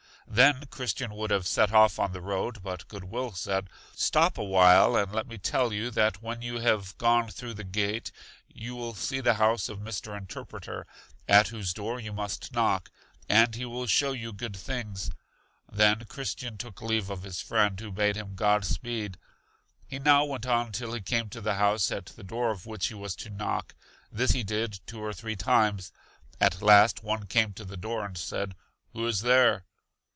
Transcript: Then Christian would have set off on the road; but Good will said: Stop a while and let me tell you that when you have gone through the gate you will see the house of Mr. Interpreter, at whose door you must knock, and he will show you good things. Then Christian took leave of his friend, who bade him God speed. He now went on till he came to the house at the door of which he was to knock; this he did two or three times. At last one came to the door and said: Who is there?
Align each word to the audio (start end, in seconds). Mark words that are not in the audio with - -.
Then 0.33 0.67
Christian 0.67 1.13
would 1.15 1.29
have 1.29 1.45
set 1.45 1.73
off 1.73 1.99
on 1.99 2.13
the 2.13 2.21
road; 2.21 2.63
but 2.63 2.87
Good 2.87 3.03
will 3.03 3.33
said: 3.33 3.69
Stop 3.93 4.37
a 4.37 4.43
while 4.43 4.95
and 4.95 5.11
let 5.11 5.27
me 5.27 5.37
tell 5.37 5.73
you 5.73 5.91
that 5.91 6.21
when 6.21 6.41
you 6.41 6.59
have 6.59 6.97
gone 6.97 7.27
through 7.29 7.55
the 7.55 7.65
gate 7.65 8.13
you 8.47 8.73
will 8.73 8.93
see 8.95 9.19
the 9.19 9.33
house 9.33 9.67
of 9.67 9.79
Mr. 9.79 10.17
Interpreter, 10.17 10.87
at 11.27 11.49
whose 11.49 11.73
door 11.73 11.99
you 11.99 12.13
must 12.13 12.53
knock, 12.53 12.89
and 13.27 13.55
he 13.55 13.65
will 13.65 13.87
show 13.87 14.13
you 14.13 14.31
good 14.31 14.55
things. 14.55 15.11
Then 15.69 16.05
Christian 16.05 16.57
took 16.57 16.81
leave 16.81 17.09
of 17.09 17.23
his 17.23 17.41
friend, 17.41 17.77
who 17.77 17.91
bade 17.91 18.15
him 18.15 18.35
God 18.35 18.63
speed. 18.63 19.17
He 19.85 19.99
now 19.99 20.23
went 20.23 20.45
on 20.45 20.71
till 20.71 20.93
he 20.93 21.01
came 21.01 21.27
to 21.27 21.41
the 21.41 21.55
house 21.55 21.91
at 21.91 22.05
the 22.05 22.23
door 22.23 22.51
of 22.51 22.65
which 22.65 22.87
he 22.87 22.93
was 22.93 23.17
to 23.17 23.29
knock; 23.29 23.75
this 24.09 24.31
he 24.31 24.43
did 24.43 24.79
two 24.87 25.03
or 25.03 25.11
three 25.11 25.35
times. 25.35 25.91
At 26.39 26.61
last 26.61 27.03
one 27.03 27.25
came 27.25 27.51
to 27.53 27.65
the 27.65 27.75
door 27.75 28.05
and 28.05 28.17
said: 28.17 28.55
Who 28.93 29.05
is 29.05 29.19
there? 29.23 29.65